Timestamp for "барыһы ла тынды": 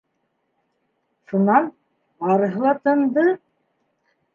2.25-3.31